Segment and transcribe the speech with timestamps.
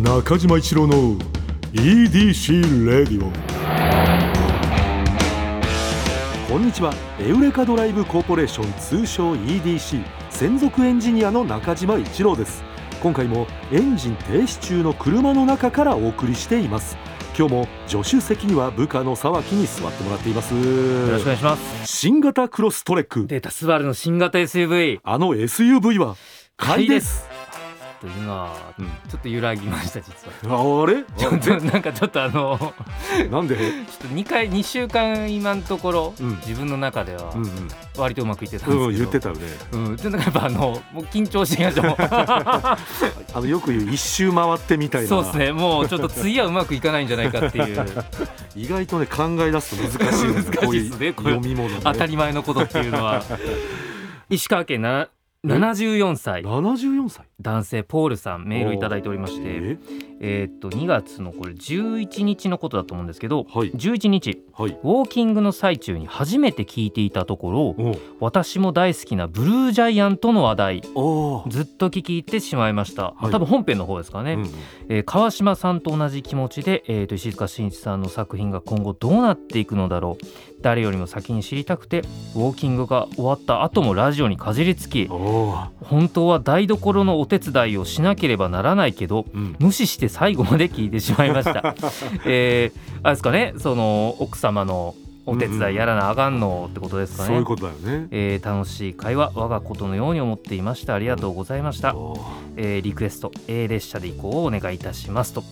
[0.00, 1.16] 中島一郎の
[1.72, 3.32] EDC レディオ
[6.50, 6.92] こんにちは。
[7.18, 12.62] エウレカドライブコーポレーション通称 EDC 専属エンジニアの中島一郎です。
[13.02, 16.98] 今回もエンジン停止中の車の中からお送りしています。
[17.36, 20.54] 今日も助手席には部下の沢木に座ってもらっています。
[20.54, 20.60] よ
[21.10, 21.86] ろしくお願いします。
[21.86, 23.26] 新型クロストレック。
[23.26, 26.16] データスバルの新型 SUV あの SUV は
[26.58, 27.35] 買いです
[28.00, 28.86] と今、うん。
[28.86, 30.82] ちょっと揺らぎました実は。
[30.82, 31.04] あれ？
[31.16, 32.74] ちょっと なんかちょっとあの
[33.30, 33.56] なんで？
[33.56, 36.30] ちょっと2回2週間今のところ、うん。
[36.36, 37.68] 自分の中ではうんうん。
[37.96, 39.42] 割とうまくいってたんですけど、うん言ってたよね。
[39.72, 41.92] うん、ちょっとやっぱあのもう緊張してきましたも。
[41.92, 42.76] う あ
[43.34, 45.08] のよく言う一周回ってみたいな。
[45.08, 45.52] そうですね。
[45.52, 47.86] もうちょっと次はうまくいかないんじゃないかっていう。
[48.56, 53.22] 意外とね考え出すと難しいのよ難しいですねこういう読み物、ね、当たり前のことっていうのは。
[54.28, 55.08] 石川県な
[55.46, 56.42] 74歳。
[56.42, 57.26] 74歳。
[57.40, 59.42] 男性ポールさんメールいただいておりまして。
[59.44, 59.78] え？
[60.18, 63.70] えーっと2月のこれ11日のことだと思うんですけどはい。
[63.72, 64.70] 11日はい。
[64.70, 73.30] ウォーキングの最中に初めて聞いていたところ私も大好きなブルージャイアントの話題ずっと聞き入ってしまいました、はい。
[73.30, 74.50] 多分本編の方ですかね、うん
[74.88, 80.26] えー川島さんと同じ気持ちで、えーと石塚真一さんの作品が今後どうなっていくのだろう
[80.66, 82.00] 誰よりも先に知りたくて
[82.34, 89.54] ウォーキングが終わった後もラジオにかじりつき本当は台所のお手伝いをしなければならないけどうん。
[89.60, 91.76] 無視して最後まで聞いてしまいました。
[92.26, 97.28] えー、あれですかねその奥様のお手伝いやらなあかんのってことですかね。
[97.28, 98.08] そういうことだよね。
[98.10, 100.94] えー楽しい会話我がことのように思っていました。
[100.94, 101.94] ありがとうございました、
[102.56, 105.44] えーリクエスト A 列車で行こうをお願いいたしますと。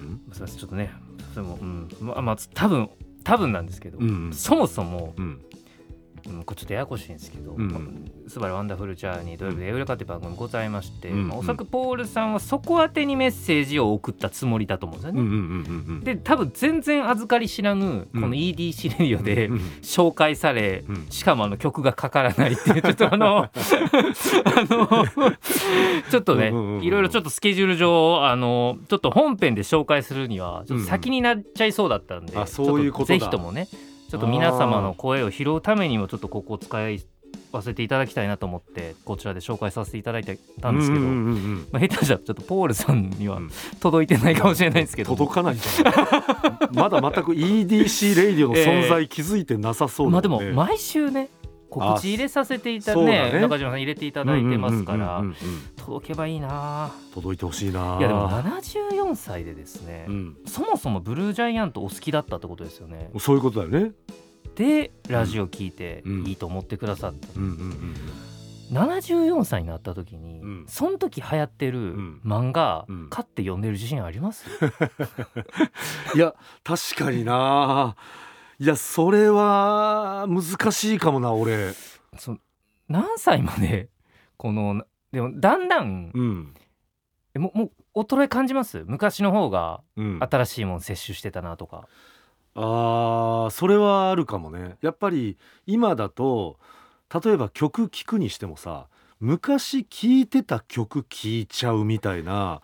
[0.00, 0.20] うん。
[0.32, 0.90] すみませんちょっとね
[1.34, 1.88] それもうん。
[2.00, 2.88] まあまあ多分
[3.26, 5.40] 多分なんですけど、うんそもそも、うんうん、
[6.44, 8.10] これちょっとややこしいんですけど「うん。
[8.28, 11.28] スバルワンダフルチャーニー土曜日でエウレカ」っていう番組ございまして、うん。
[11.28, 15.20] まあおそらくポールさんはそこ宛てにメッセージを送ったつもりだと思うんですよね。
[15.20, 16.04] うんうんうんうんうん。
[16.04, 21.06] で多分全然預かり知らぬこの EDC レディオでうん紹介され、うん。
[21.10, 23.50] しかもあの曲がかからないっていうちょっとあの あ
[24.68, 25.32] の
[26.10, 26.48] ちょっとね
[26.82, 32.40] いろいろちょっとスケジュール上あのちょっと本編で紹介するにはちょっと先になっちゃいそうだったんで、うん。
[32.40, 33.06] あそういうことだ。
[33.08, 33.68] ちょっぜひともね
[34.08, 37.04] ちょっと皆様の声を拾うためにもちょっとここを使い
[37.52, 40.24] わせていただきたいなと思ってこちらで紹介させていただい
[40.60, 41.00] たんですけど、
[41.72, 43.50] まあ、下手じゃちょっとポールさんにはうん。
[43.80, 45.56] 届いてないかもしれないですけど、届かない。
[45.56, 45.94] んじゃない
[46.72, 51.28] まだ全く EDC レイディオの存在気づいてなさそう まあでも毎週ね
[51.80, 53.32] 告知入れさせていたね。
[53.32, 55.18] ね中島さん入れていただいてますから。
[55.18, 55.36] うんうんうんうん
[55.86, 56.90] 届けばいいな。
[57.14, 57.96] 届いてほしいな。
[58.00, 60.36] いやでも74歳でですね、うん。
[60.44, 63.08] そもそもブルージャイアントお好きだったってことですよね。
[63.20, 63.92] そういうことだよね。
[64.56, 66.26] でラジオ聞いてうん。
[66.26, 67.94] いいと思ってくださった、うんうんうん
[68.72, 70.64] 74歳になった時に、うん。
[70.66, 72.20] その時流行ってるん。
[72.24, 73.08] 漫画、うん。
[73.10, 74.44] 買って読んでる自信あります？
[76.16, 77.94] いや確かにな
[78.58, 81.74] いやそれは難しいかもな俺。
[82.18, 82.38] そ
[82.88, 83.88] 何歳まで
[84.38, 86.54] このでもだんだんうん。
[87.34, 88.84] えももう衰え感じます？
[88.86, 90.18] 昔の方がうん。
[90.22, 91.86] 新しいもん摂取してたなとか。
[92.54, 94.76] あーそれはあるかもね。
[94.80, 95.36] やっぱり
[95.66, 96.58] 今だと
[97.22, 98.88] 例えば曲聴くにしてもさ
[99.20, 102.62] 昔聴いてた曲聴いちゃうみたいな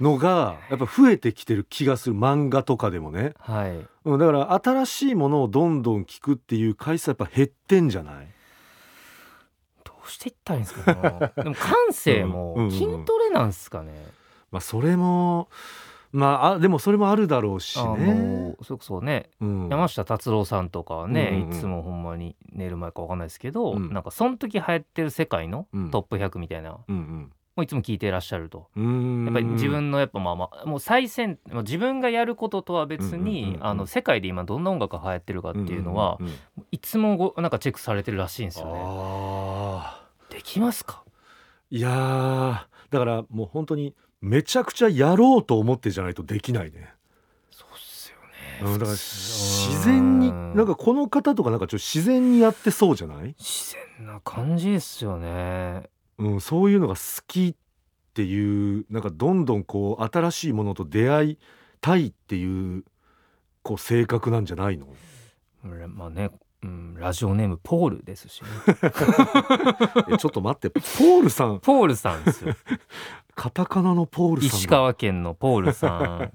[0.00, 2.16] のがやっぱ増えてきてる気がする。
[2.16, 3.86] 漫画とかでもね、はい。
[4.04, 8.28] うん、だから新しいものをどんどん聴くっていう回数はやっぱ減ってんじゃない？
[9.84, 11.32] どうしていったらいいんですかね。
[11.42, 12.70] でも感性もうんうんうん。
[12.72, 13.92] 筋トレなんすかね、
[14.50, 15.48] まあそれも
[16.10, 19.28] まああでもそれもあるだろうしあねの、それこそね。
[19.40, 21.52] うん、山下達郎さんとかはね、うんうんうん。
[21.52, 23.92] いつもほんまに寝る前かわかんないですけど、うん。
[23.92, 25.90] なんかその時流行ってる世界のうん。
[25.90, 26.78] トップ100みたいな、
[27.58, 28.68] もいつも聞いてらっしゃると。
[28.76, 36.34] やっぱり自分のやっぱまあまあもう最先自分がやることとは別に世界で今どんな音楽が流行ってるかっていうのはんんん。
[36.72, 38.72] いつもごなんかチェックされてるらしいんですよね。
[38.80, 41.02] あできますか？
[41.70, 46.92] ーいやーだからもう本当にめちゃくちゃやろうと思ってじゃないとできないね、
[47.50, 48.16] そうっすよ
[48.62, 55.88] うん、だから自然にうんなんかこの方とかなんかちょっと自然にやってそうじゃない、自然な感じですよね。
[56.18, 57.54] うん、そういうのが好きっ
[58.14, 61.38] ていうなんかどんどんこう新しいものと出会い
[61.80, 62.84] たいっていう
[63.62, 64.88] こう性格なんじゃないの？
[65.62, 68.48] まあねうん、ラジオネームポールですしね。
[70.12, 71.60] えちょっと待ってポールさん。
[71.60, 72.54] ポールさんですよ。
[73.36, 76.32] カタカナのポール石川県のポールさん。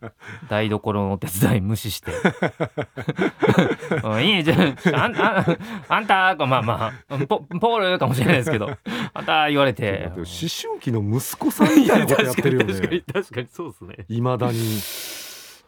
[0.50, 2.14] 台所のお手伝い無視して
[4.02, 4.56] 「うんいいねじゃ
[4.98, 5.46] ああんあ
[5.90, 8.70] あんた」まあまあポポールかもしれないですけど
[9.14, 10.12] 「あんた」言われて。
[10.16, 14.06] 思春期の息子さんみたいなことやってるよ確かにね確かに確かにそうですね。
[14.08, 14.60] いまだに。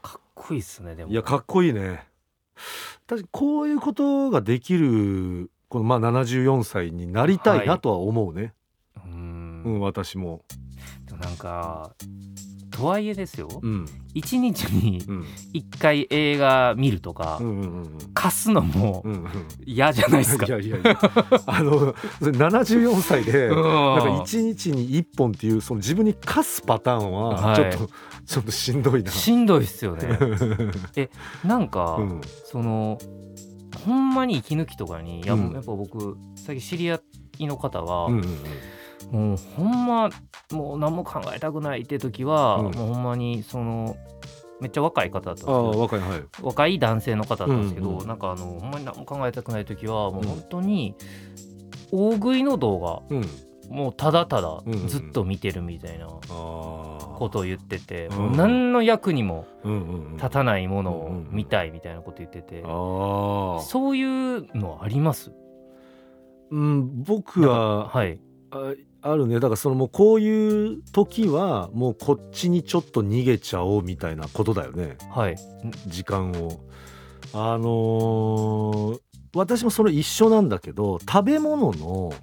[0.02, 1.12] かっこいいっすねでも。
[1.12, 2.15] いやかっこいいね
[3.08, 8.54] 確かにこういうことができるこのまあ74歳になりたいなとは思うね、
[9.06, 9.64] うん。
[9.66, 10.44] うん私も。
[11.06, 11.96] でもなんか
[12.72, 13.48] とはいえですよ。
[13.62, 13.86] うん。
[14.14, 15.26] 一日にうん。
[15.54, 19.04] 一回映画見るとかうんうんうん貸すのも
[19.66, 20.46] 嫌じゃないですか。
[20.46, 21.00] いやいやいや。
[21.46, 23.64] あのそれ74歳でうん。
[23.64, 27.56] なんか一日に1本っていうその自分に課すパターンははい。
[27.56, 27.94] ちょっと、
[28.26, 29.12] ちょっとしんどいな。
[29.12, 30.18] しんどいっすよね。
[31.46, 32.22] なんか、うん。
[32.46, 32.98] その
[33.86, 35.52] ほんまに息抜きとかにうん。
[35.52, 37.00] やっぱ僕最近知り合
[37.40, 38.24] いの方は、うんうん
[39.12, 40.10] もうほんま
[40.52, 42.72] もう何も考えたくないって時は、うん。
[42.72, 43.96] もうほんまにその
[44.62, 46.24] めっちゃ若い方だったんですけど若いはい。
[46.42, 48.08] 若い男性の方だったんですけど、うんうん。
[48.08, 50.28] なんかあのほんまに何も考えたくない時はもううん。
[50.28, 50.96] 本当に
[51.92, 53.30] 大食いの動画うん。
[53.70, 56.08] もうただただずっと見てるみたいな。
[57.16, 58.18] ことを言ってて、うん。
[58.18, 59.48] もう何の役にも。
[60.18, 62.62] 立たないものを見たいみたいなこと言ってて。
[62.62, 65.32] そういうのあります？
[66.52, 68.20] うん僕ははい。
[68.52, 69.36] ああるね。
[69.36, 74.98] だからそのもうこういう時はもうこっちにちょっと逃げちゃおうみたいなことだよね。
[75.10, 75.38] はい。
[75.88, 76.60] 時間を。
[77.34, 79.00] あのー
[79.34, 82.14] 私もそれ一緒なんだけど食べ物の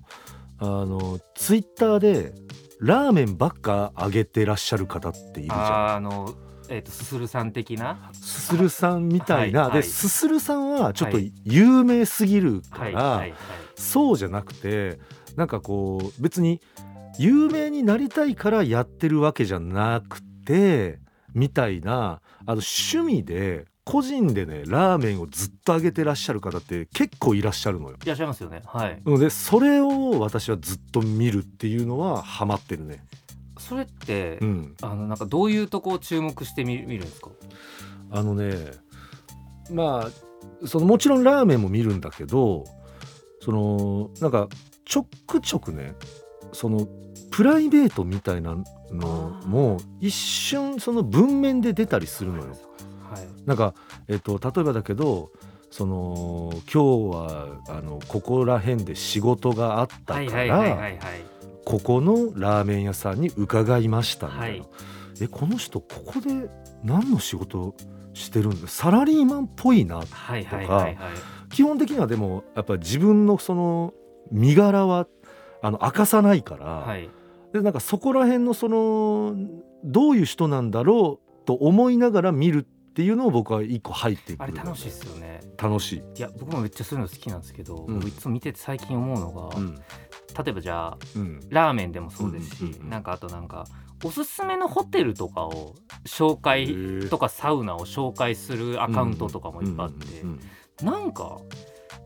[0.64, 2.32] あのツイッターで
[2.78, 5.94] ラーメンばっかあげてらっしゃる方っているじゃん。
[5.96, 6.36] あの
[6.68, 8.12] えっ、とすするさん的な？
[8.12, 9.82] すするさんみたいな、はいはい。
[9.82, 11.32] ですするさんはちょっとはい。
[11.42, 13.34] 有名すぎるから、はい。
[13.74, 15.00] そうじゃなくて
[15.36, 16.60] なんかこう別に
[17.18, 21.00] 有名になりたいからやってるわけじゃなくて
[21.34, 27.96] みたいなあの趣味で個人でねラーメンをずっとあげてらっしゃる方って結構いらっしゃるのよ。
[28.02, 33.04] いらっしゃいますよねはいのでそれを私はずっと見るっていうのはハマってるね。
[33.58, 37.30] それって、うん、あのなんかどういうとこを注目してみ見るんですか？
[38.10, 38.54] あのね
[39.70, 42.64] まあそのもちろんラーメンも見るんだけど
[43.40, 44.48] そのなんか
[44.84, 45.94] ちょくちょくね
[46.52, 46.86] その
[47.30, 48.56] プライベートみたいな
[48.90, 52.56] のも一瞬その文面で出たりするのよ。
[53.12, 53.28] はい。
[53.46, 53.74] なんか、
[54.08, 55.30] えっと、例えばだけど
[55.70, 60.98] その今日はあのここら辺で仕事があったからはい
[61.64, 64.68] ここのラーメン屋さんに伺いましたみたいな、はい。
[65.20, 66.50] えこの人ここで
[66.82, 67.74] 何の仕事
[68.14, 68.68] してるんだ？
[68.68, 70.96] サラリーマンっぽいなはいはいはいはい。
[71.50, 73.94] 基本的にはでもやっぱ自分のその
[74.30, 75.06] 身柄は
[75.62, 77.08] あの明かさないから、はい。
[77.52, 79.36] でなんかそこら辺のその
[79.84, 84.44] どういう人なんだろうと思いながら見るっていうのを僕は一個入ってくる。
[84.44, 85.40] あれ楽しいですよね。
[85.56, 88.00] 楽しい、いや僕もめっちゃそういうの好きなんですけど、うん。
[88.00, 89.74] 僕いつも見てて最近思うのが、うん。
[89.74, 89.80] 例
[90.48, 91.40] えばじゃあうん。
[91.48, 93.64] ラーメンでもそうですし、うんなんかあとなんか
[94.04, 95.74] おすすめのホテルとかを
[96.04, 101.38] 紹介とかサウナを紹介するアカウントとかもいっぱいあって、なんか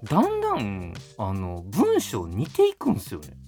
[0.04, 3.30] だんだんあの文章似ていくんですよね。
[3.30, 3.45] はあ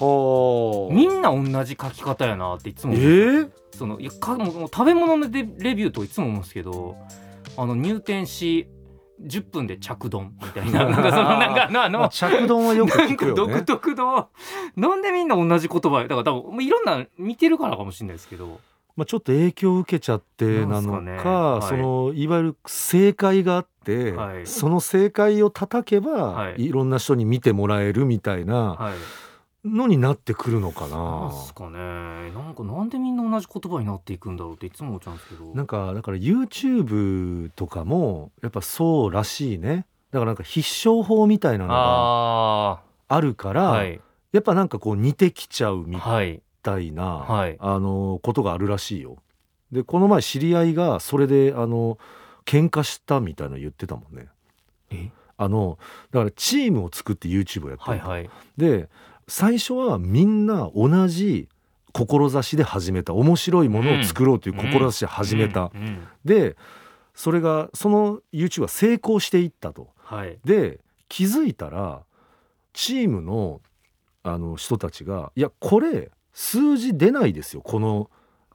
[0.00, 3.10] みんな同じ書き方やなっていつもえ思う。
[3.42, 6.96] ー、そのいやかもう食べ物のレレビューとかいつも思うんですけど
[7.56, 8.68] あの入店し
[9.22, 10.84] 10分で着丼みたいな。
[10.84, 13.34] なんかそのなんかあのまあ着丼はよく聞くよね。
[13.54, 14.28] 独特の
[14.76, 18.60] なんでみんな同じ言葉だから多分もういろんな見てるからかもしれないですけど。
[18.94, 21.18] まあ、ちょっと影響を受けちゃってなのかね。
[21.18, 21.66] はい。
[21.66, 24.46] そのいわゆる正解があって、はい。
[24.46, 26.64] その正解を叩けば、はい。
[26.64, 28.94] い、ろんな人に見てもらえるみたいなはい
[29.66, 30.96] のになってくるのかな。
[30.96, 31.26] な。
[31.28, 31.78] んすかね。
[32.32, 35.54] なんかなんでみんな同じ言葉になっていくんだろうっていつも思っちゃうんですけど。
[35.54, 39.86] なんかだから YouTube とかもやっぱそうらしいね。
[40.12, 44.00] だからなんか必勝法みたいなのがああるから、あはい。
[44.32, 47.56] やっぱなんかこう似てきちゃうみはいたいな、はい。
[47.58, 49.16] あのことがあるらしいよ。
[49.72, 51.98] でこの前知り合いがそれであの
[52.44, 54.28] 喧嘩したみたいなの言ってたもんね。
[54.90, 55.10] え？
[55.38, 55.78] あの
[56.12, 58.30] だからチームを作って YouTube をやってる、はいはい。
[58.56, 58.88] で
[59.28, 61.48] 最初はみんな同じ
[61.92, 65.72] 志で始めた面白いものを作ろうという志で始めた、
[66.24, 66.56] で
[67.14, 69.88] それがその YouTube は成功していったと。
[69.96, 70.38] はい。
[70.44, 72.02] で気づいたら
[72.72, 73.60] チームの
[74.22, 77.62] あの人たちがいやこれ数字出ないですよ。
[77.62, 78.10] この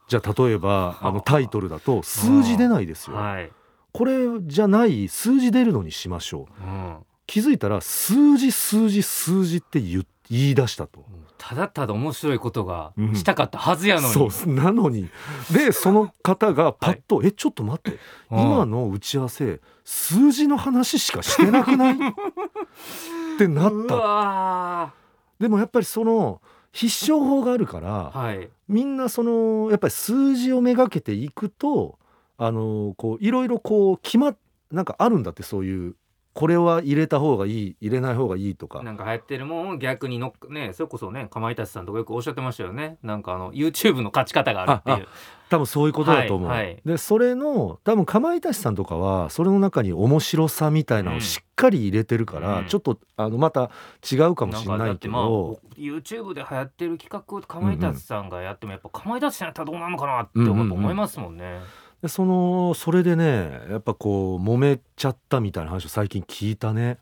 [0.08, 1.12] じゃあ例えばあ。
[1.12, 3.52] のタイトルだと数字出ないですよ、はい。
[3.92, 6.64] これじゃない数字出るのにしましょう。
[6.64, 6.98] うん。
[7.26, 11.04] 気づいたら数字数字数字って言言い出したと。
[11.38, 13.16] ただただ面白いことがうん。
[13.16, 14.54] したかったはずやのに、そう。
[14.54, 15.10] なのに。
[15.52, 18.00] でその方が パッと「えちょっと待って。
[18.32, 18.40] うん。
[18.42, 21.94] 今の打ち合わせ数字の話しかしてなくない?」
[23.36, 24.94] ってなっうたわ
[25.40, 28.50] でもやっぱりその必勝法があるから、ーはい。
[28.70, 31.98] みんなそのやっぱり数字をめがけていくと
[32.38, 34.38] あのこういろいろこう決まっ
[34.72, 35.96] なんかあるんだってそういう
[36.34, 45.08] これは入れた方がいい入れない方がいいとかなんか流行ってるもんを逆にのっねそれこそねかまいたちさんとかよくおっしゃってましたよねなんかあの YouTube の勝ち方があるっていう
[45.50, 46.50] 多分そういうことだと思う。
[46.50, 53.70] はいはいでそれの多分かまいたちさんとかはそれの中に面白さみたいなのをうんしっかり入れてるから、うんちょっとあのまた
[54.10, 55.60] 違うかもしれないけんかだってまあど。
[55.78, 61.60] YouTube で流行ってる企画をかまいたちさんがやってもやっぱかまいたちさんやったらどうなるのかなって思思いますもんね。
[62.02, 66.98] でそのそれでねやっぱこう揉めちゃったみたいな話を最近聞いたね。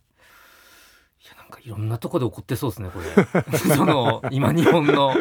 [1.22, 3.44] いやなんかいろんなとこで起こってそうですねこれ。
[3.76, 5.14] その今日本の。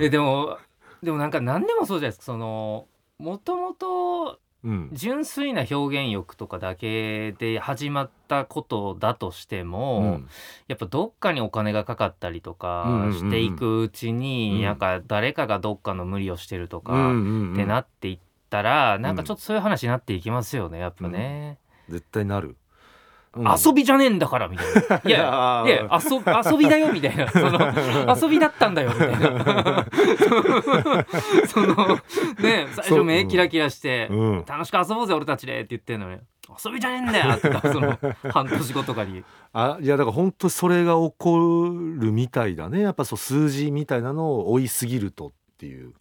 [0.00, 0.58] えでも
[1.02, 2.86] でもなんか何でもそうじゃないですかその
[3.18, 4.90] もともとうん。
[4.92, 10.28] 純粋な表現欲とかだけで始まったことだとしても、うん。
[10.68, 14.62] やっぱどっかにお金がかかったりとかしていくうちに、うん。
[14.62, 18.18] なんか誰かがどっかの無理をしてるとか、ってなっていっ
[18.52, 22.56] たら、なんかちょっとそういう話になっていきますよねやっぱね、絶対なる。
[23.34, 23.46] うん。
[23.46, 25.00] 遊びじゃねえんだからみたいな。
[25.08, 27.30] いややいや遊遊びだよみたいな。
[27.30, 27.58] その
[28.14, 29.86] 遊びだったんだよみたいな。
[31.48, 31.74] その
[32.40, 34.44] ね最初目キラキラして、うん。
[34.46, 36.18] 楽しく遊ぼうぜ俺たちでって言ってんのに。
[36.62, 37.98] 遊びじゃねえんだよってその
[38.30, 39.24] 半年後とかに。
[39.54, 41.38] あいやだから本当それが起こ
[41.98, 42.82] るみたいだね。
[42.82, 45.94] やっぱそう数字みたいなのを追いすぎるとっていう、うん、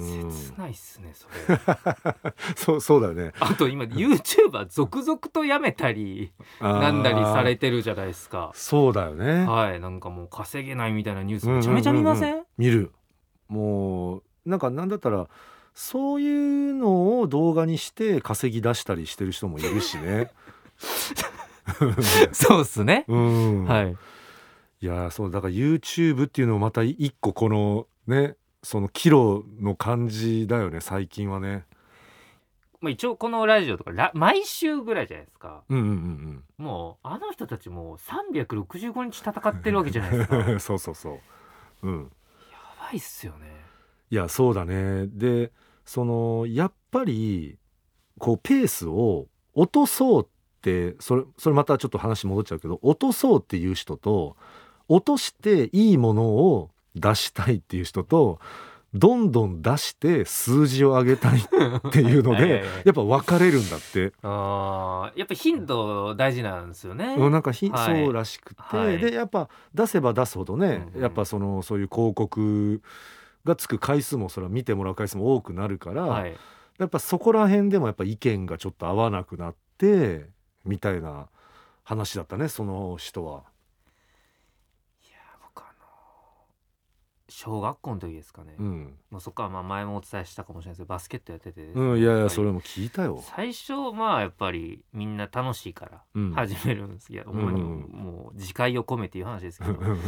[0.00, 1.58] 切ないっすねそれ。
[2.56, 3.32] そうそうだよね。
[3.38, 8.50] あと今 YouTuber 続々とやめたりなんだりされてるじゃないですか。
[8.54, 9.44] そうだよね。
[9.44, 12.92] はいなんかもう稼げないみたいなニュースめちゃめちゃ見ません,、ううう見る。
[13.48, 15.28] もうなんかなんだったら
[15.74, 20.32] そういうのを動画にして稼ぎ出したりしてる人もいるしね。
[22.32, 23.96] そうっすね、うん、はい。
[24.80, 31.64] いやそうだから YouTube っていうのもまた一個このねそのキロの感じだよね最近はね。
[32.80, 35.62] まあ、一応このラジオとかラ毎週ぐらいじゃないですか。
[35.68, 40.60] うんうんうんもうあの人たちもう365日戦ってるわけじゃないですか。
[40.60, 41.20] そうそうそ
[41.82, 41.88] う。
[41.88, 42.12] うん。
[42.84, 43.64] ばいっすよね。
[44.10, 45.06] いやそうだね。
[45.08, 45.52] で
[45.84, 47.58] そのやっぱり
[48.18, 50.28] こうペースを落とそうっ
[50.60, 54.36] てそれそれまたちょっと話戻っちゃうけど落とそうっていう人と
[54.88, 58.38] 落としていいものを出したいっていう人と
[58.94, 61.42] どんどん出して数字を上げたいっ
[61.90, 64.12] ていうので はいやっぱ分かれるんだって。
[64.22, 68.04] あーやっぱ頻度大事なんですよね、うんなんかひ、はい。
[68.04, 68.98] そうらしくて、はい。
[68.98, 71.02] でやっぱ出せば出すほどね、うんうん。
[71.02, 72.80] やっぱそのそういう広告
[73.44, 76.36] がつく回数もそれは見てもらう回数も多くなるから、はい。
[76.78, 80.28] やっぱそこら辺でもやっぱ意見がちょっと合わなくなって
[80.64, 81.28] みたいな
[81.84, 83.44] 話だったねその人は。
[85.02, 85.86] いや僕あの
[87.36, 93.20] 小学校の時ですかね、うん、まあ、そこはまあ前もお伝えしたかもしれないですけどバスケットやっててね、うん、いやいはいやそれも聞いたよ。
[93.22, 96.32] 最初まあやっぱりみんな楽しいからうん。
[96.32, 97.38] 始めるんですけど、うん。
[97.38, 97.54] うん
[97.92, 99.72] もう自戒を込めていう話ですけど。
[99.72, 99.88] うん。
[99.88, 99.98] やっ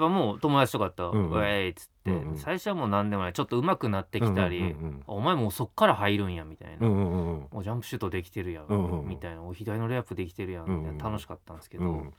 [0.00, 1.30] ぱもう友達とかと「うん。
[1.30, 1.38] うん。
[1.38, 2.36] ウェイ!」っつって、うんうん。
[2.36, 3.32] 最初はもう何でもない。
[3.32, 9.08] ちょっと上手くなってきたり「うんうんお前もうそっから入るんや」みたいな、うんうんうんジャンプシュートできてるやん、うんうんうん。
[9.08, 10.64] みたいなお左のレイアップできてるやん。
[10.64, 10.94] みたいな、うん。
[10.94, 12.12] うん楽しかったんですけど、うん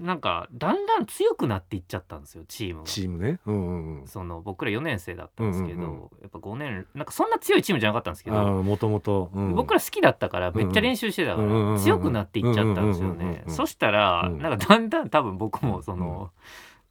[0.00, 2.86] なんかだんだん強くなっていっちゃったんですよチームが。
[2.86, 3.38] チームね。
[3.44, 4.06] うんうんうん。
[4.06, 6.00] その僕ら4年生だったんですけど、うんうんうん。
[6.22, 9.30] やっぱ5年なんかそんな強いチームじゃなかったんですけど、もともと。
[9.34, 9.54] うん。
[9.54, 14.38] 僕ら好きだったからめっちゃ練習してたかうんうんうんうんら強くなっていっちゃったんですようんうんうんうんうんねそしたらうん。
[14.40, 16.30] なんかだんだん多分僕もその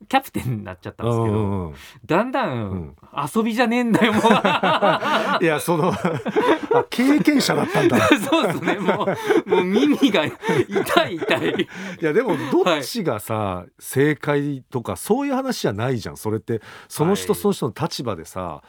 [0.08, 1.76] キャプテンになっちゃったんですけどうんうんうん。
[2.06, 2.96] だんだうんん
[3.36, 4.24] 遊びじゃねえんだよもう。
[5.44, 5.92] いやその
[6.74, 8.00] あ経験者だったんだ。
[8.18, 9.06] そうですねも
[9.46, 11.68] うもう耳が痛い痛い。
[12.02, 16.18] いやでもどっちがさ、正解とかそういう話じゃないじゃん。
[16.18, 17.42] それってその人はい。
[17.42, 18.62] その人の立場でさ、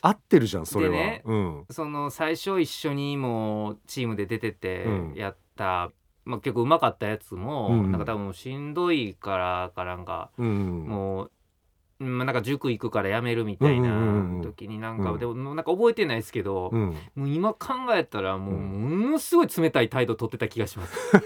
[0.00, 0.92] 合ってるじゃんそれは。
[0.92, 1.64] でねうん。
[1.70, 5.14] その最初一緒にもうチームで出ててうん。
[5.14, 5.90] やった、
[6.24, 11.30] まあ、結構うまかったやつも、うんなんか多分しんどいからかなんかうん、もう、
[12.00, 15.18] うんまあ、なんか塾行くからやめるみたいな時になんか、うん。
[15.18, 19.00] でもなんか覚えてないですけど、うん、もう今考えたらもううん。
[19.00, 21.16] ものすごい冷たい態度取ってた気がします。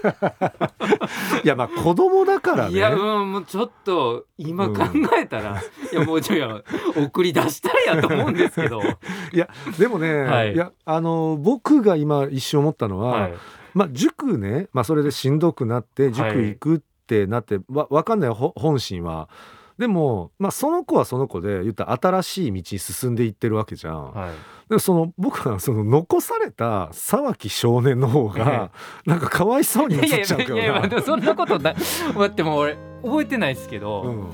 [1.43, 2.75] いやまあ子供だからね。
[2.75, 4.85] いや、うん、もうちょっと今考
[5.19, 5.61] えたら、
[5.91, 6.61] いやもうちょいや
[6.95, 8.81] 送り出したいやと思うんですけど、
[9.79, 10.53] でもね、はい。
[10.53, 13.33] い、やあの僕が今一瞬思ったのは、はい、
[13.77, 19.29] まあ塾ね、まあ、それでしんどくなって塾行くってなって、わ分かんないほ本心は。
[19.77, 24.11] でも、まあ、その子はその子で言ったら新しい道に進んでいってるわけじゃん。
[24.11, 24.31] はい。
[24.69, 28.71] でもその僕はその残された沢木少年の方が
[29.05, 30.87] なんかかわいそうに映いやいっちゃうけどやいやいやな。
[30.87, 31.75] でもそんなことない。
[32.17, 34.27] 待ってもう俺覚えてないですけど、うん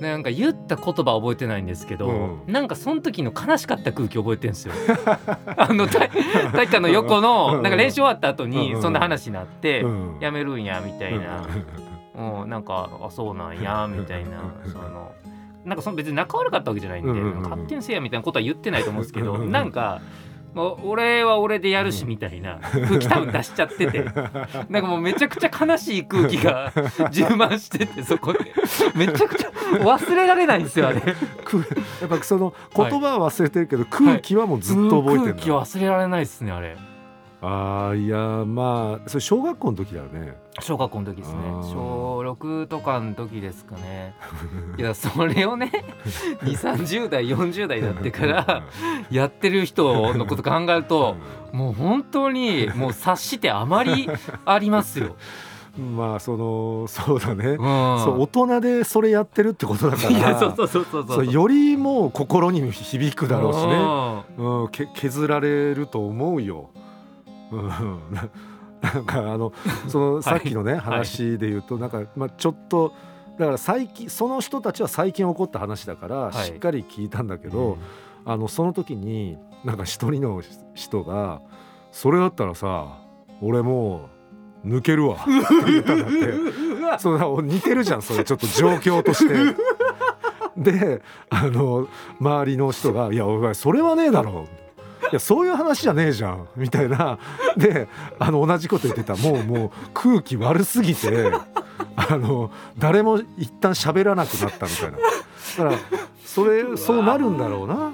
[0.00, 2.52] なんか言った言葉覚えてないんですけど、うん。
[2.52, 4.74] なんかその時の悲しかった空気覚えてるんですよ。
[5.56, 7.62] あの体体育館の横のうん。
[7.62, 8.50] なんか練習終わった後うん。
[8.50, 10.18] にそんな話になって、うん。
[10.20, 11.46] やめるんやみたいな、
[12.16, 12.42] うん。
[12.42, 14.30] うん、なんかあそうなんやみたいな
[14.66, 15.12] その
[15.64, 20.00] なんかその別に仲悪かったわけじゃないんで、うんうんうん勝手にせえやみたいなことは言ってないと思うんですけど、なんか。
[20.56, 24.04] もう俺は俺でやるしみたいな空気多分出しちゃってて。
[24.70, 26.72] なんかもうめちゃくちゃ悲しい空気が
[27.12, 28.40] 充満しててそこで。
[28.94, 31.00] めちゃくちゃ忘れられないんですよあれ。
[31.44, 31.58] く
[32.00, 36.74] やっぱその言葉は忘れてるけど、空気はもうずっと覚えてる空気忘れられないですねあれ
[37.48, 40.36] ああいやまあそれ小学校の時だよね。
[40.60, 44.14] 小学校の時ですね小6とかの時ですかね
[44.78, 45.70] いやそれをね
[46.42, 48.62] 2 3 0代40代になってから
[49.10, 51.16] やってる人のこと考えると
[51.52, 54.08] もう本当にもう察してあまり
[54.44, 55.14] ありますよ。
[55.78, 64.22] まあそのそうだね、うん、そう大人でそれやってるってことだからいやそうそうそうそうそうよりもう心に響くだろうしね、ね。
[64.38, 66.70] うん、け削られると思うよ。
[67.52, 67.68] うん、
[68.10, 68.28] な
[68.80, 69.52] なんかあの
[69.88, 72.92] そのさっきのね、話で言うとなんか、まあ、ちょっと
[73.38, 76.32] だから最近その人たちは最近起こった話だから、い。
[76.46, 77.78] しっかり聞いたんだけど、
[78.24, 80.42] あのその時になんか一人の
[80.74, 81.40] 人が
[81.92, 82.98] 「それだったらさ
[83.40, 84.08] 俺も
[84.64, 86.66] う抜けるわ」 って言ったんだって。
[86.98, 89.56] そ似てるじゃんそれちょっと状況として。
[90.56, 91.86] であの
[92.18, 94.46] 周りの人が「いやお前それはねえだろ」
[95.12, 96.48] いやそういう話じゃねえじゃん。
[96.56, 97.18] みたいな。
[97.56, 99.16] であの同じこと言ってた。
[99.16, 101.30] もうもう空気悪すぎて。
[101.96, 104.98] あの誰も一旦喋らなくなったみたいな。
[104.98, 105.72] だから
[106.24, 107.92] それそうなるんだろうな。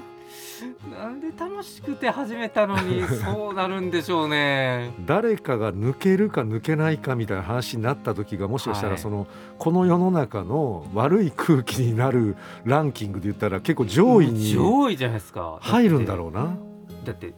[0.91, 4.93] なんで楽しくて始めたのにそうなるんでしょうね。
[5.05, 8.95] 誰かが抜けるか抜けないかみたいな話になった時がもしかしたはい。
[8.95, 9.27] らその、
[9.57, 15.57] この世の中の悪い空気になるランキングで言ったら結構上位に上位じゃないですか。
[15.61, 16.55] 入るんだろうな。
[17.03, 17.33] だって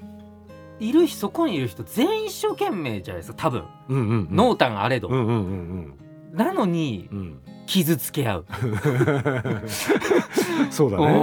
[0.80, 3.64] いる人そこにいる人全員一生懸命じゃないですか多分。
[3.90, 4.28] うんうんうん。
[4.32, 5.94] 濃淡あれど、うんうんうん
[6.34, 7.18] なのにうん。
[7.18, 8.46] うん傷つけ合う、
[10.70, 11.20] そうだね。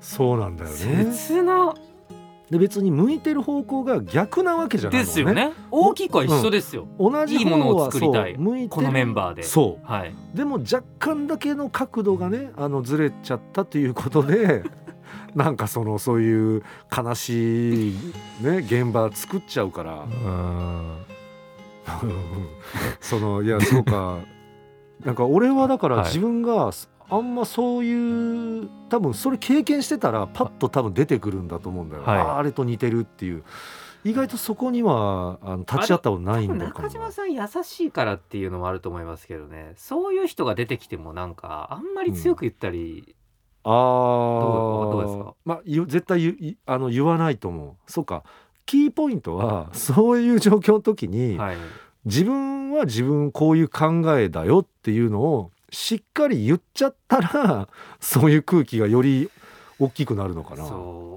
[0.00, 1.12] そうなんだよね。
[1.12, 1.74] 切な。
[2.50, 5.52] で別に向いてる方向が逆なわけじゃないのですよね。
[5.70, 8.36] 大きくは一緒ですよ、同じいいものを作りたい。
[8.68, 9.42] このメンバーで。
[9.42, 14.62] そはい、うでも若干だけの角度がねあのずれちゃったということで
[15.34, 16.62] なんかそのそういう
[16.96, 17.96] 悲しい
[18.40, 20.04] ね現場作っちゃうから。
[23.00, 24.18] そのいやそうか。
[25.04, 26.04] なんか俺はだからはい。
[26.06, 26.70] 自分が
[27.10, 32.18] あんまそういう多分それ経験してたらパッと多分出てくるんだと思うんだよ、はい。
[32.18, 33.44] ああれと似てるっていう。
[34.04, 39.72] 意外とそこにはあの立ち会ったことないんだ中島さん優しいからっていうのもあると思いますけどね。
[39.76, 43.16] そういう人が出てきてもなんかあんまり強く言ったり、
[43.64, 47.90] あどうどうですあかまあ絶対あの言わないと思う。
[47.90, 48.22] そうか。
[48.66, 51.56] キーポイントはそういう状況の時に、はい、
[52.06, 57.68] 自分は自分こういう考えだよっていうのをしっかり言っちゃったら
[58.00, 59.30] そういう空気がより
[59.78, 60.64] 大きくなるのかな。
[60.64, 61.14] そう。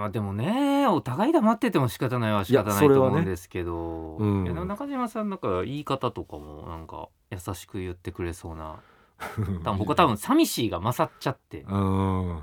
[0.00, 8.76] まあでもねお互い黙ってても仕方ないは仕方ないと思うんですけど、うん中島さんなんか言い方とかもなんか優しく言ってくれそうな
[9.64, 11.62] 多分僕は多分寂しいが勝っちゃって。
[11.68, 12.42] うん。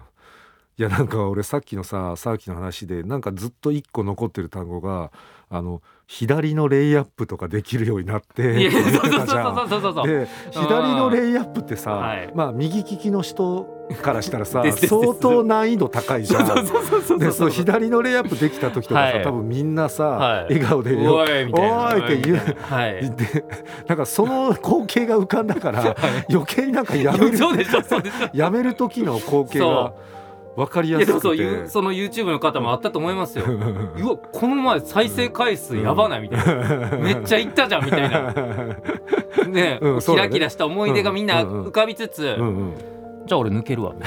[0.79, 5.11] いやなんか俺さっきのささっきの話でなんかずっと一個残ってる単語が
[5.49, 9.09] あの左のレイアップとかできるようになってで左
[10.95, 12.31] のレイアップってさ、はい。
[12.33, 13.67] まあ右利きの人
[14.01, 16.45] からしたらさ相当難易度高いじゃん。
[17.19, 19.23] でそう左のレイアップできた時とかさ、はい。
[19.23, 20.45] 多分みんなさ、はい。
[20.53, 21.87] 笑顔でよおいみたいな。
[21.87, 22.37] おいって言う。
[22.61, 23.11] はい。
[23.11, 23.43] で
[23.87, 25.93] なんかその光景が浮かんだから
[26.29, 27.37] 余計になんかやめる。
[28.33, 29.91] やめる時の光景が
[30.57, 31.19] 分かりいやすくて。
[31.19, 33.45] そういうその YouTube の方もあったと思いますよ。
[33.47, 38.33] うわこの前再生回数やばないみたいな、めっちゃいったじゃんみたいな。
[39.47, 40.01] ね、うんね。
[40.01, 42.73] キラキラした思い出がみんな浮かびつつ、うんうん。
[43.27, 43.93] じゃあ俺抜けるわ。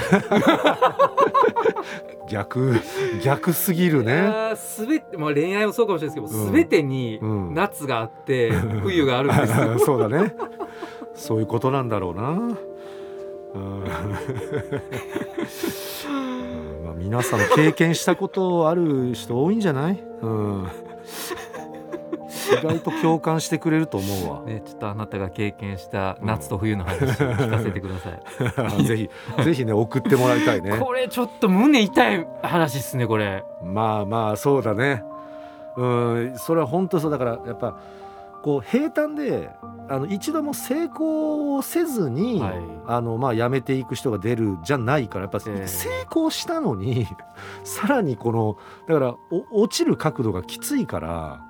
[2.29, 2.75] 逆
[3.23, 4.53] 逆すぎるね。
[4.55, 6.47] すべて、まあ、恋愛もそうかもしれないですけど、うん。
[6.47, 7.53] すべてにうん。
[7.53, 9.57] 夏があって、冬があるんです。
[9.57, 10.35] よそうだね。
[11.13, 12.29] そういうことなんだろうな。
[13.53, 13.85] うん
[17.11, 20.01] 皆さんも経験したことある人多いんじゃない？
[20.21, 20.67] うん。
[22.57, 28.11] 意外と共感してくれると思うわね、ちょっとあなたが経験した夏と冬の話を 聞かせてくださ
[28.79, 28.83] い。
[28.87, 29.09] ぜひ
[29.43, 33.43] ぜひね送ってもらいたいねこれちょっと胸痛い話っすねこれ。
[33.61, 35.03] まあまあそうだね
[35.75, 37.75] うんそれは本当そうだからやっぱ
[38.41, 39.49] こう平坦で
[39.89, 42.53] あの一度も成功せずに、はい
[42.87, 47.07] あのまあ辞めていく人が出るじゃないからやっぱええ成功したのに
[47.63, 51.41] さらにこのだからお落ちる角度がきついから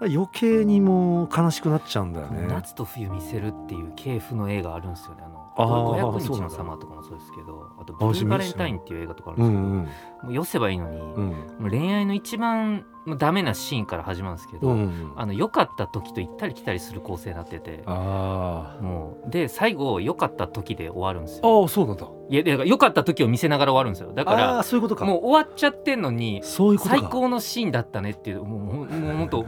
[0.00, 2.46] 余計にもう悲しくなっちゃうんだよね。
[2.48, 5.22] 夏と冬見せるっていう系譜の映画あるんですよね。
[5.24, 11.28] あの500日のサマーとかもそうですけど、あとあブルーバレンタインっていう映画とかあるんうんですけど、うんもう寄せばいいのに、うん。
[11.60, 21.62] もう恋愛の一番もうダメなシーンから始まるんですけど、うんあの良かった時と行ったり来たりする構成になってて、あもうで最後良かった時で終わるんですよ。
[21.62, 22.06] ああそうなんだ。
[22.28, 24.12] いやだから良かった時を見せながら終わるんですよ。
[24.12, 25.04] だかあらあそういうことか。
[25.04, 26.42] もう終わっちゃってんのに。
[26.44, 29.46] 最高のシーンだったねっていうもうもうもう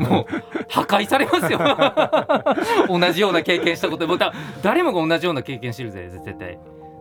[0.00, 0.26] もう
[0.72, 1.58] 破壊されますよ。
[2.88, 4.08] 同じような経験したこと。
[4.08, 4.32] もうだ
[4.62, 6.58] 誰もが同じような経験してるぜ絶対。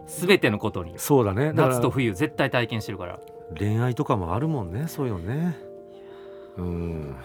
[0.08, 0.94] 全てのことに。
[0.98, 1.54] そうだね。
[1.54, 3.20] 夏と冬絶対体験してるから。
[3.58, 5.58] 恋愛とかもあるもんねそういうのね。
[6.58, 7.16] うん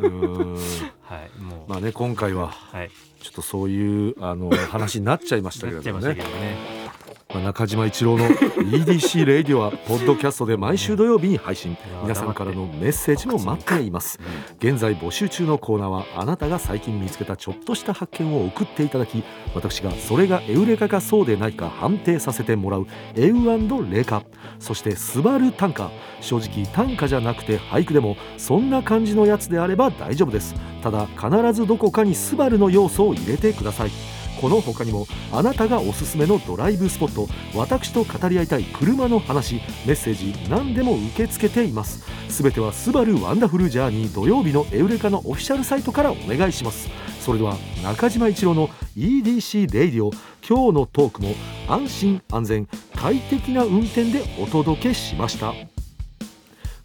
[0.00, 0.58] うん。
[1.02, 2.90] はいもう、まあね今回ははい。
[3.22, 6.18] ちょっとそういうあの話になっちゃいましたけどもね
[7.34, 11.72] まあ中島一郎の EDC レイディオはポッドキャストで毎週土曜日に配信。
[11.72, 14.20] や皆さんからのメッセージも待っています。
[14.58, 24.22] 現在募集中のコーナーはあなたが最近見つけたちょっとした発見を送っていただき私がそれがエウレカかそうでないか判定させてもらうエウレカ。
[24.60, 30.54] そしてスバル短歌正直短歌じゃなくて俳句でもそんな感じのやつであれば大丈夫です。
[30.84, 42.04] ただ必ずどこかにスバルの要素を入れてくださいこの他にもあなたがおすすめのドライブスポット私と語り合いたい車の話メッセージ何でも受け付けています。
[42.28, 46.88] すべては「スバルワンダフルジャーニー土曜日のエウレカのオフィシャルサイトからお願いします。
[47.20, 50.10] それでは中島一郎の EDC レイディオ
[50.46, 51.34] 今日のトークも
[51.68, 55.54] 安心安全快適な運転でお届けしました。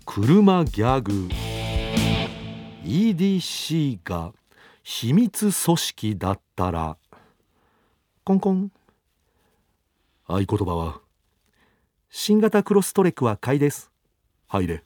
[0.06, 1.30] 車ギャグ。
[2.86, 4.32] EDC が
[4.84, 6.98] 秘密組織だったら
[8.30, 8.72] コンコン。
[10.28, 11.02] 合言葉は？
[12.12, 13.90] 新型クロストレックは買いです。
[14.46, 14.84] 入れ。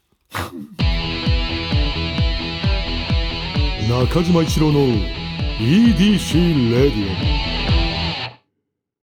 [3.90, 4.80] 中島一郎の
[5.60, 7.43] EDC レディオ